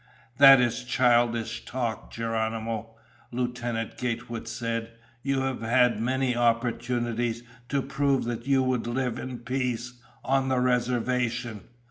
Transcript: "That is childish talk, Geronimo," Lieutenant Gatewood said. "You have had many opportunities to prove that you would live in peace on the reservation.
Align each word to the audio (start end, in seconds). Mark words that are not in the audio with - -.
"That 0.39 0.59
is 0.59 0.83
childish 0.83 1.63
talk, 1.63 2.09
Geronimo," 2.11 2.95
Lieutenant 3.31 3.99
Gatewood 3.99 4.47
said. 4.47 4.93
"You 5.21 5.41
have 5.41 5.61
had 5.61 5.99
many 6.01 6.35
opportunities 6.35 7.43
to 7.69 7.83
prove 7.83 8.23
that 8.23 8.47
you 8.47 8.63
would 8.63 8.87
live 8.87 9.19
in 9.19 9.37
peace 9.37 10.01
on 10.25 10.49
the 10.49 10.59
reservation. 10.59 11.67